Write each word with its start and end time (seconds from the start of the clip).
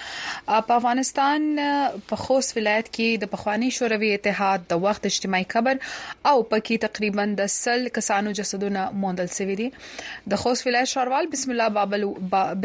په 0.50 0.78
افغانستان 0.80 1.48
په 2.12 2.20
خوست 2.24 2.56
ولایت 2.58 2.90
کې 2.90 3.24
د 3.24 3.32
پخوانی 3.34 3.70
شوروي 3.78 4.12
اتحاد 4.18 4.68
د 4.74 4.82
وخت 4.86 5.10
اجتماعي 5.10 5.48
قبر 5.56 5.74
او 5.74 6.36
پکې 6.52 6.84
تقریبا 6.86 7.26
د 7.42 7.50
سل 7.56 7.86
کسانو 8.00 8.36
جسدونه 8.40 8.86
موندل 9.06 9.32
شوی 9.38 9.58
دي 9.62 9.68
د 10.34 10.42
خوست 10.44 10.66
ولایت 10.70 10.92
شاروال 10.94 11.30
بسم 11.36 11.56
الله 11.56 11.76
بابل 11.80 12.06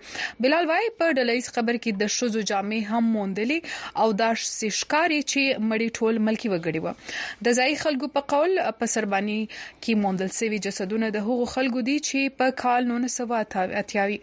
بلال 0.47 0.65
وايي 0.73 0.89
په 1.03 1.09
ډلېز 1.17 1.45
خبر 1.59 1.75
کې 1.81 1.91
د 2.05 2.13
شوزو 2.19 2.41
جامې 2.53 2.81
هم 2.93 3.05
موندلې 3.19 3.59
او 4.05 4.09
دا 4.23 4.31
شکاري 4.81 5.21
چې 5.25 5.41
مړی 5.71 5.89
ټول 6.01 6.15
ملکی 6.29 6.49
وګړي 6.55 6.81
و 6.85 6.87
د 7.47 7.49
ځای 7.61 7.70
ابتدایي 7.71 7.83
خلکو 7.83 8.07
په 8.15 8.21
قول 8.31 8.55
په 8.79 8.87
سربانی 8.93 9.37
کې 9.83 9.93
موندل 10.05 10.31
شوی 10.37 10.57
جسدونه 10.67 11.07
د 11.15 11.27
هغو 11.27 11.45
خلکو 11.53 11.83
دي 11.89 11.97
چې 12.07 12.35
په 12.41 12.47
کال 12.63 12.81
1988 12.97 14.17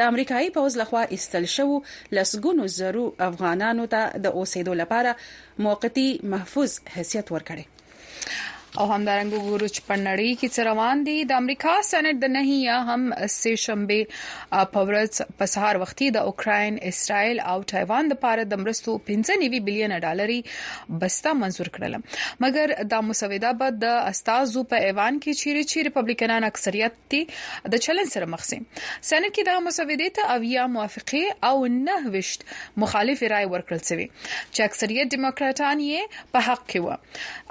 د 0.00 0.14
امریکایي 0.14 0.48
پوز 0.56 0.72
لخوا 0.82 1.02
استل 1.18 1.44
شو 1.56 1.68
لسګونو 2.16 2.64
زرو 2.78 3.04
افغانانو 3.30 3.84
ته 3.96 4.02
د 4.28 4.34
اوسېدو 4.38 4.72
لپاره 4.82 5.10
موقتی 5.68 6.08
محفوظ 6.36 6.70
حیثیت 6.96 7.26
ورکړي 7.36 7.64
او 8.80 8.84
همدارنګه 8.90 9.38
ګوروچ 9.46 9.74
په 9.86 9.96
نړۍ 10.04 10.28
کې 10.40 10.48
څه 10.56 10.64
روان 10.68 11.00
دي 11.06 11.14
د 11.30 11.40
امریکا 11.42 11.72
سېنات 11.88 12.20
د 12.20 12.30
نه 12.36 12.44
یا 12.58 12.76
هم 12.90 13.02
سه 13.32 13.50
شنبه 13.64 14.60
په 14.76 14.84
ورځ 14.90 15.18
په 15.42 15.48
سهار 15.54 15.78
وختي 15.82 16.06
د 16.16 16.30
اوکرين 16.30 16.78
اسرائیل 16.90 17.42
او 17.54 17.56
تایوان 17.72 18.08
لپاره 18.12 18.46
د 18.52 18.60
مرستو 18.62 18.94
15 19.10 19.58
بلین 19.66 19.94
ډالري 20.04 20.36
بسته 21.02 21.32
منزور 21.40 21.70
کړل 21.74 21.96
مګر 22.46 22.74
دا 22.94 23.02
مسوده 23.10 23.50
به 23.64 23.74
د 23.84 23.98
استادو 24.12 24.64
په 24.72 24.80
ایوان 24.86 25.20
کې 25.20 25.42
چیرې 25.42 25.64
چې 25.72 25.88
ریپبلیکنان 25.90 26.48
اکثریت 26.50 26.96
دي 27.16 27.22
د 27.76 27.84
چلن 27.88 28.10
سره 28.14 28.30
مخ 28.36 28.48
سي 28.52 28.52
سېنات 28.54 29.28
کې 29.32 29.48
دا 29.50 29.58
مسودې 29.68 30.16
ته 30.20 30.30
اویا 30.38 30.66
موافقه 30.78 31.36
او 31.50 31.68
نه 31.76 32.14
وشت 32.16 32.48
مخالف 32.86 33.26
رائے 33.36 33.52
ورکړل 33.52 33.84
شوی 33.92 34.08
چې 34.24 34.66
اکثریت 34.70 35.14
دیموکراټان 35.18 35.86
یې 35.90 36.26
په 36.36 36.44
حق 36.50 36.66
کې 36.66 36.84
و 36.86 36.96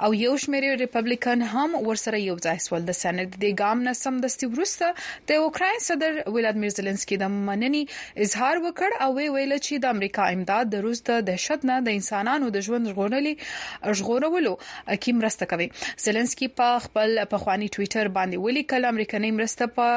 او 0.06 0.14
یو 0.24 0.36
شمېر 0.36 0.84
ریپبلیک 0.84 1.10
ریپبلیکن 1.12 1.42
هم 1.54 1.74
ورسره 1.86 2.18
یو 2.26 2.34
ځای 2.44 2.58
سول 2.66 2.84
د 2.88 2.94
سېنات 2.98 3.32
د 3.40 3.50
ګام 3.60 3.80
نه 3.86 3.92
سم 3.98 4.14
د 4.24 4.28
ستورسته 4.34 5.26
د 5.30 5.40
اوکرين 5.48 5.80
صدر 5.86 6.14
ولادمیر 6.36 6.70
زيلنسکي 6.76 7.18
د 7.22 7.34
منني 7.48 7.82
اظهار 8.26 8.60
وکړ 8.66 8.94
او 9.06 9.08
ویل 9.18 9.52
چې 9.56 9.82
د 9.84 9.90
امریکا 9.96 10.28
امداد 10.36 10.70
د 10.74 10.84
روس 10.86 11.02
د 11.08 11.20
دهشت 11.26 11.66
نه 11.70 11.76
د 11.88 11.98
انسانانو 12.00 12.48
د 12.54 12.64
ژوند 12.68 12.90
ژغورلې 12.92 13.98
ژغورولو 14.00 14.52
کې 14.62 15.18
مرسته 15.18 15.50
کوي 15.52 15.66
زيلنسکي 16.06 16.48
په 16.62 16.78
خپل 16.86 17.14
په 17.34 17.42
خواني 17.44 17.68
ټوئیټر 17.76 18.10
باندې 18.16 18.46
ولیکل 18.46 18.88
امریکایي 18.92 19.34
مرسته 19.42 19.70
په 19.80 19.92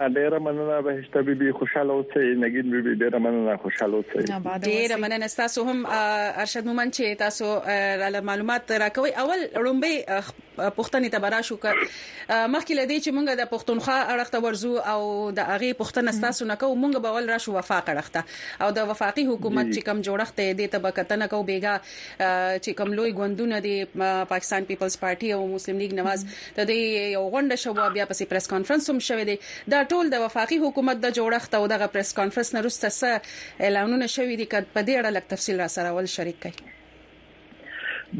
ډیره 0.08 0.38
مننه 0.38 0.80
بهشته 0.82 1.20
بيبي 1.22 1.52
خوشاله 1.52 1.92
اوسئ 1.92 2.34
نګین 2.44 2.70
بيبي 2.70 2.94
ډیره 3.02 3.18
مننه 3.18 3.56
خوشاله 3.56 3.94
اوسئ 3.94 4.58
ډیره 4.64 4.96
مننه 4.96 5.26
تاسو 5.36 5.62
هم 5.64 5.84
ارشد 5.90 6.66
مومن 6.66 6.90
چې 6.90 7.16
تاسو 7.22 8.22
معلومات 8.30 8.72
راکوي 8.72 9.10
اول 9.10 9.46
رومبي 9.56 10.00
پښتنې 10.56 11.10
ته 11.12 11.18
برا 11.24 11.40
شو 11.48 11.56
ک 11.56 11.66
مخکې 11.74 12.78
لدی 12.78 12.98
چې 13.00 13.14
مونږ 13.16 13.36
د 13.42 13.46
پښتونخوا 13.52 13.96
اړخته 14.14 14.44
ورزو 14.46 14.72
او 14.94 15.30
د 15.38 15.40
اغه 15.54 15.70
پښتنه 15.82 16.20
تاسو 16.24 16.46
نه 16.50 16.56
کوو 16.64 16.76
مونږ 16.82 17.04
به 17.06 17.14
ول 17.16 17.30
راشو 17.34 17.54
وفاق 17.54 17.88
اړخته 17.92 18.62
او 18.66 18.70
د 18.80 18.90
وفاقي 18.90 19.24
حکومت 19.30 19.70
چې 19.70 19.88
کم 19.88 20.02
جوړښت 20.08 20.36
دې 20.60 20.72
ته 20.72 20.78
بکتنه 20.88 21.28
کو 21.34 21.42
بیګا 21.52 21.74
چې 21.84 22.74
کم 22.82 22.92
لوی 22.98 23.12
غوندونه 23.20 23.60
دي 23.68 23.74
پاکستان 24.34 24.68
پیپلز 24.72 24.98
پارټي 25.06 25.38
او 25.38 25.46
مسلم 25.54 25.80
لیگ 25.84 25.94
نواز 26.02 26.26
ته 26.58 26.68
دې 26.72 27.16
یو 27.16 27.24
غونډه 27.36 27.64
شو 27.64 27.72
بیا 27.80 28.06
پسې 28.12 28.30
پریس 28.34 28.50
کانفرنس 28.54 28.90
هم 28.90 29.02
شوه 29.10 29.26
دی 29.32 29.38
دا 29.76 29.82
ټول 29.94 30.10
د 30.12 30.20
وفاقي 30.24 30.56
حکومت 30.66 31.00
د 31.06 31.16
جوړښت 31.18 31.54
او 31.60 31.64
دغه 31.76 31.86
پریس 31.96 32.10
کانفرنس 32.20 32.50
نه 32.56 32.60
وروسته 32.64 32.92
څه 32.98 33.66
اعلانونه 33.68 34.06
شوې 34.12 34.36
دي 34.42 34.46
کډ 34.52 34.70
په 34.76 34.86
دې 34.86 35.00
اړه 35.00 35.10
لږ 35.16 35.26
تفصیل 35.32 35.58
را 35.64 35.72
سره 35.78 35.96
ول 35.98 36.08
شریک 36.18 36.38
کړئ 36.44 36.70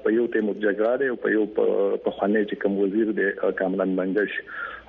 په 0.03 0.09
یو 0.17 0.25
ټیم 0.35 0.47
جګړه 0.65 0.93
ده 1.01 1.07
او 1.13 1.17
په 1.25 1.29
یو 1.37 1.45
په 1.57 2.11
خانه 2.17 2.41
چې 2.51 2.57
کوم 2.63 2.77
وزیر 2.83 3.13
دی 3.21 3.29
کامران 3.61 3.97
بنگش 4.01 4.33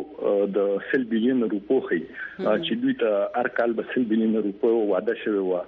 د 0.59 0.87
سل 0.91 1.07
بلین 1.15 1.47
روپو 1.57 1.81
خي 1.91 2.01
چې 2.13 2.81
دوی 2.85 2.97
ته 3.05 3.41
هر 3.41 3.53
کال 3.61 3.77
به 3.81 3.93
سل 3.95 4.09
بلین 4.15 4.39
روپو 4.49 4.75
وعده 4.79 5.19
شوی 5.25 5.45
و 5.51 5.65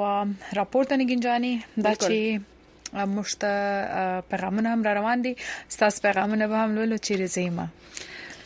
راپورته 0.59 1.01
نګنجانی 1.03 1.55
دا 1.87 1.93
چې 1.99 3.05
مشته 3.17 3.53
پیغامونه 4.33 4.69
هم 4.73 4.81
را 4.89 4.93
روان 5.01 5.23
دي 5.27 5.33
ستاسو 5.77 6.03
پیغامونه 6.07 6.47
به 6.55 6.65
هم 6.65 6.71
لولو 6.79 6.99
چیرې 7.07 7.29
زیمه 7.37 7.67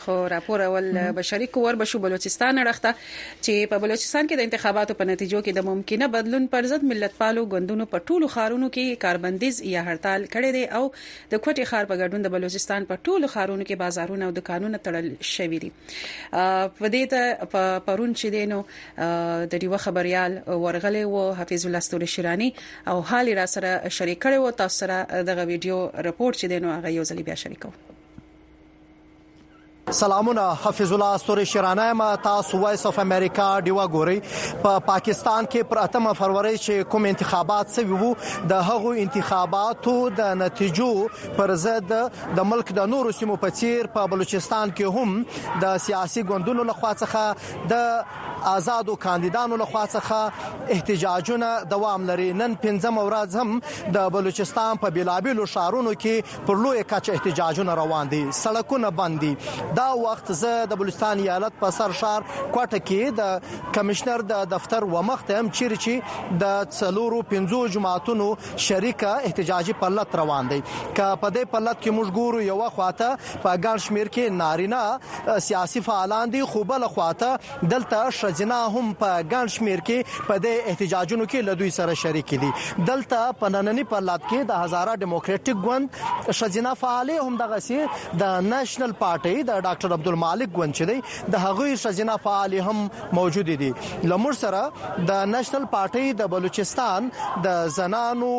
خو 0.07 0.27
راپور 0.29 0.59
اول 0.61 0.97
بشري 1.15 1.47
کور 1.55 1.75
بشو 1.79 1.99
بلوچستان 2.03 2.59
رخته 2.67 2.91
چې 2.97 3.71
په 3.71 3.79
بلوچستان 3.85 4.27
کې 4.27 4.39
د 4.39 4.45
انتخاباتو 4.47 4.95
په 4.99 5.07
نتیجو 5.09 5.39
کې 5.39 5.57
د 5.57 5.65
ممکنه 5.69 6.07
بدلون 6.15 6.45
پر 6.53 6.67
ضد 6.71 6.85
ملت 6.91 7.17
پالو 7.23 7.43
ګوندونو 7.53 7.87
په 7.95 8.03
ټولو 8.11 8.29
خارونو 8.35 8.69
کې 8.77 9.01
کاربندیز 9.01 9.59
یا 9.71 9.83
هړتال 9.87 10.27
کړي 10.35 10.55
دي 10.57 10.63
او 10.79 10.81
د 11.33 11.41
کوټي 11.47 11.65
خار 11.71 11.89
په 11.89 11.97
ګډون 12.03 12.23
د 12.27 12.33
بلوچستان 12.37 12.87
په 12.91 13.01
ټولو 13.09 13.31
خارونو 13.33 13.65
کې 13.69 13.81
بازارونه 13.83 14.29
او 14.29 14.37
دکانونه 14.37 14.79
تړل 14.87 15.11
شوي 15.31 15.59
دي 15.65 15.71
په 15.89 16.93
دې 16.95 17.13
ته 17.15 17.67
پرون 17.89 18.15
چې 18.21 18.33
دینو 18.37 18.61
د 19.55 19.61
ریو 19.65 19.81
خبريال 19.87 20.39
ورغلې 20.47 21.17
و 21.17 21.25
حفیظ 21.43 21.67
الله 21.73 21.85
ستوري 21.89 22.11
شیرانی 22.15 22.49
او 22.95 22.97
حالي 23.11 23.35
را 23.43 23.47
سره 23.57 23.75
شریک 23.99 24.23
کړي 24.29 24.41
و 24.45 24.57
تاسو 24.65 24.87
سره 24.87 25.03
دغه 25.33 25.47
ویډیو 25.53 26.07
رپورت 26.11 26.41
چې 26.43 26.55
دینو 26.55 26.75
هغه 26.77 26.95
یو 27.01 27.07
ځلی 27.13 27.29
بیا 27.31 27.39
شریکو 27.45 27.75
سلامونه 29.91 30.41
حافظ 30.41 30.91
الله 30.91 31.05
استوري 31.15 31.45
شرانه 31.45 31.93
ما 31.93 32.15
تاسو 32.15 32.57
وایس 32.59 32.85
اف 32.85 32.99
امریکا 32.99 33.45
دیوا 33.63 33.87
ګوري 33.91 34.19
په 34.19 34.55
پا 34.63 34.73
پاکستان 34.87 35.45
کې 35.45 35.69
پر 35.69 35.77
اتم 35.81 36.11
فروری 36.13 36.57
چې 36.57 36.91
کوم 36.95 37.05
انتخابات 37.11 37.71
سوي 37.75 37.91
وو 38.01 38.09
د 38.51 38.67
هغو 38.69 38.91
انتخاباتو 39.03 39.93
د 40.17 40.35
نتیجو 40.43 40.89
پر 41.37 41.55
ضد 41.65 41.93
د 42.39 42.49
ملک 42.51 42.73
د 42.79 42.87
نورو 42.95 43.11
سیمو 43.19 43.35
په 43.45 43.55
چیر 43.61 43.87
په 43.93 44.07
بلوچستان 44.15 44.73
کې 44.77 44.95
هم 44.95 45.61
د 45.63 45.79
سیاسي 45.85 46.23
ګوندونو 46.33 46.67
لخوا 46.71 46.91
څخه 47.03 47.67
د 47.73 48.35
آزادو 48.55 48.95
کاندیدانو 49.07 49.55
لخوا 49.63 49.85
څخه 49.95 50.73
احتجاجونه 50.75 51.53
دوام 51.75 52.11
لري 52.11 52.27
نن 52.43 52.59
پنځم 52.65 53.01
ورځ 53.07 53.39
هم 53.39 53.95
د 53.99 54.11
بلوچستان 54.19 54.83
په 54.83 54.91
بیلابیلو 54.99 55.47
شهرونو 55.55 55.95
کې 56.05 56.45
پر 56.51 56.61
لوی 56.67 56.85
کچ 56.93 57.09
احتجاجونه 57.17 57.79
روان 57.83 58.13
دي 58.17 58.21
سړکونه 58.41 58.91
بند 59.01 59.25
دي 59.27 59.33
دا 59.77 59.89
وخت 60.03 60.31
زه 60.41 60.65
د 60.69 60.77
بلوچستان 60.79 61.19
ایالت 61.23 61.57
په 61.61 61.71
سر 61.77 61.91
شهر 61.97 62.23
کوټه 62.53 62.77
کې 62.89 63.17
د 63.19 63.65
کمشنر 63.77 64.21
د 64.29 64.45
دفتر 64.53 64.85
و 64.93 65.01
مخته 65.09 65.39
هم 65.41 65.49
چیرې 65.57 65.83
چې 65.83 66.39
د 66.43 66.63
څلورو 66.77 67.19
پنځو 67.33 67.59
جماعتونو 67.75 68.29
شریکه 68.67 69.11
احتجاجي 69.29 69.75
پلت 69.81 70.15
روان 70.21 70.49
دي 70.53 70.57
ک 70.69 71.01
په 71.01 71.31
دې 71.35 71.51
پلت 71.55 71.81
کې 71.81 71.97
موږ 71.97 72.15
ګورو 72.19 72.41
یو 72.45 72.71
خواته 72.77 73.09
په 73.45 73.51
ګڼ 73.67 73.83
شمیر 73.89 74.11
کې 74.15 74.39
نارینه 74.41 75.37
سیاسي 75.49 75.83
فعالان 75.89 76.33
دي 76.37 76.41
خو 76.53 76.63
بل 76.73 76.87
خواته 76.95 77.69
دلته 77.75 78.09
شجنا 78.21 78.59
هم 78.77 78.89
په 79.03 79.21
ګڼ 79.35 79.53
شمیر 79.57 79.85
کې 79.91 80.27
په 80.31 80.39
دې 80.47 80.73
احتجاجونو 80.73 81.29
کې 81.29 81.49
لدوی 81.51 81.69
سره 81.79 81.99
شریک 82.05 82.35
دي 82.47 82.51
دلته 82.91 83.21
په 83.43 83.53
نننی 83.57 83.85
پلات 83.93 84.27
کې 84.29 84.51
د 84.55 84.65
هزارا 84.65 84.97
ډیموکراټک 85.05 85.63
ګوند 85.69 86.35
شجنا 86.41 86.75
فعالې 86.83 87.29
هم 87.29 87.39
دغه 87.45 87.63
سي 87.69 87.81
د 87.85 88.35
نېشنل 88.49 88.99
پارټي 89.05 89.47
د 89.53 89.63
ډاکټر 89.67 89.93
عبدالمالک 89.99 90.49
ګوند 90.59 90.79
چې 90.79 90.91
دی 90.91 91.35
د 91.35 91.43
هغوی 91.45 91.77
شزینه 91.83 92.15
فعال 92.25 92.53
هم 92.69 92.87
موجود 93.19 93.51
دي 93.63 93.71
لمر 94.11 94.37
سره 94.41 94.61
د 95.11 95.31
نېشنل 95.35 95.67
پارټي 95.73 96.17
د 96.21 96.31
بلوچستان 96.35 97.09
د 97.47 97.57
زنانو 97.77 98.33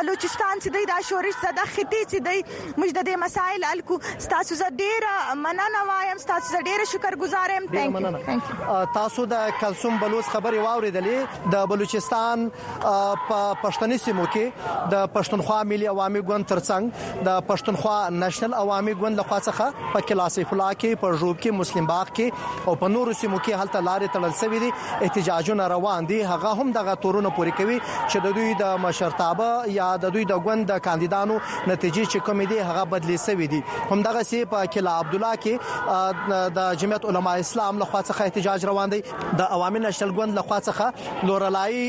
بلوچستان 0.00 0.64
چې 0.66 0.90
د 0.92 1.08
شورش 1.12 1.40
زده 1.46 1.68
ختی 1.76 2.04
چې 2.12 2.28
د 2.30 2.80
مجدد 2.84 3.12
مسائل 3.26 3.68
الکو 3.72 3.98
تاسو 4.32 4.54
زه 4.62 4.68
ډیره 4.82 5.34
مننه 5.44 5.80
وایم 5.92 6.20
تاسو 6.32 6.50
ته 6.56 6.60
ډیره 6.66 6.84
شکرګزار 6.90 7.50
یم 7.54 7.64
ثانک 8.26 8.28
یو 8.28 8.74
تاسو 8.92 9.22
د 9.30 9.48
کلسوم 9.62 9.96
بلوچ 10.02 10.28
خبري 10.34 10.60
واوریدلې 10.66 11.48
د 11.54 11.64
بلوچستان 11.72 12.44
په 12.82 13.40
پښتني 13.64 13.98
سیمو 14.04 14.24
کې 14.36 14.86
د 14.94 15.02
پښتونخوا 15.16 15.58
ملي 15.72 15.90
عوامي 15.90 16.22
ګوند 16.30 16.48
ترڅنګ 16.52 17.24
د 17.28 17.42
پښتونخوا 17.50 17.96
نېشنل 18.22 18.54
عوامي 18.60 18.94
ګوند 19.02 19.22
لخوا 19.22 19.40
څخه 19.48 19.90
په 19.96 20.06
کلاسي 20.12 20.46
فلا 20.54 20.70
کې 20.70 21.02
په 21.04 21.18
جوب 21.24 21.34
کې 21.42 21.58
مسلم 21.58 21.90
باغ 21.90 22.14
کې 22.20 22.64
او 22.70 22.74
په 22.84 22.94
نورو 22.96 23.18
سیمو 23.20 23.42
کې 23.42 23.60
هلته 23.64 23.84
لارې 23.90 24.16
تړل 24.16 24.34
شوې 24.40 24.64
دي 24.64 25.06
احتجاجونه 25.08 25.68
روان 25.74 26.10
دي 26.14 26.22
هغه 26.32 26.54
هم 26.62 26.72
دغه 26.78 26.96
تورونه 27.04 27.34
پوري 27.40 27.54
کوي 27.60 27.78
چې 27.90 28.26
د 28.28 28.36
دوی 28.40 28.56
د 28.64 28.72
مشرتابه 28.86 29.50
یا 29.76 29.90
د 30.06 30.16
دوی 30.16 30.24
د 30.32 30.42
ګوند 30.48 30.70
د 30.72 30.82
کاندیدانو 30.88 31.38
نتیجې 31.44 32.10
چې 32.10 32.26
کوم 32.30 32.42
دي 32.54 32.62
هغه 32.72 32.88
بدلی 32.96 33.20
شوې 33.28 33.54
دي 33.56 33.62
همدغه 33.94 34.26
سی 34.32 34.42
په 34.56 34.74
کلا 34.78 34.98
عبد 35.04 35.20
الله 35.20 35.38
کې 35.44 36.20
د 36.30 36.74
جمعیت 36.80 37.04
علما 37.04 37.32
اسلام 37.34 37.78
لخوا 37.78 38.00
څخه 38.02 38.22
احتجاج 38.24 38.64
روان 38.66 38.90
دی 38.92 39.00
د 39.38 39.42
عوامي 39.56 39.78
نشل 39.78 40.10
ګوند 40.18 40.38
لخوا 40.38 40.58
څخه 40.66 41.28
لورلای 41.30 41.82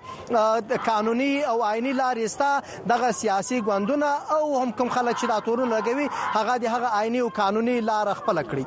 قانوني 0.91 1.32
ملي 1.33 1.45
او 1.49 1.63
آئینی 1.73 1.93
لارې 2.01 2.27
ستا 2.35 2.53
دغه 2.93 3.11
سیاسي 3.23 3.59
ګوندونه 3.67 4.11
او 4.37 4.43
هم 4.63 4.71
کوم 4.79 4.89
خلک 4.99 5.15
چې 5.21 5.27
راتورونه 5.33 5.71
لګوي 5.77 6.07
هغه 6.37 6.55
د 6.67 6.71
هغه 6.75 6.95
آئینی 7.01 7.21
او 7.25 7.29
قانوني 7.41 7.81
لار 7.89 8.15
خپل 8.23 8.39
کړی 8.53 8.65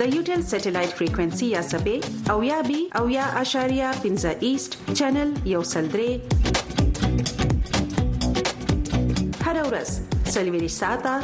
د 0.00 0.02
یوټل 0.16 0.40
سټلایټ 0.52 0.90
فریکوئنسي 1.00 1.46
یا 1.56 1.62
سبې 1.72 1.96
او 2.34 2.38
یا 2.50 2.58
بي 2.68 2.80
او 3.00 3.04
یا 3.16 3.26
اشاریا 3.42 3.88
پنځه 4.04 4.30
ایست 4.48 4.70
چینل 4.98 5.30
یو 5.54 5.62
سلدرې 5.74 6.12
هر 9.46 9.56
ورځ 9.68 9.88
سلوي 10.38 10.60
رساتا 10.68 11.14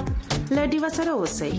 لډي 0.57 0.79
وسره 0.85 1.13
اوسئ 1.23 1.53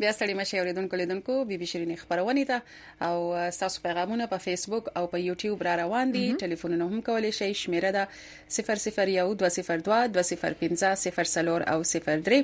بیا 0.00 0.12
ستړي 0.16 0.34
مشه 0.40 0.58
اوریدونکو 0.60 0.96
لیدونکو 0.98 1.34
بي 1.48 1.56
بي 1.62 1.66
شيرين 1.70 1.96
خبرونه 2.02 2.42
ته 2.50 3.08
او 3.08 3.16
تاسو 3.62 3.82
پیغامونه 3.86 4.28
په 4.30 4.42
فیسبوک 4.44 4.86
او 5.00 5.02
په 5.14 5.18
یوټیوب 5.24 5.64
را 5.68 5.74
روان 5.80 6.14
دي 6.14 6.22
ټلیفونونه 6.42 6.86
هم 6.92 7.02
کولای 7.08 7.32
شي 7.38 7.48
شمیره 7.62 7.90
ده 7.96 8.22
0012022050 8.56 9.18
او 11.72 11.78
03 11.90 12.38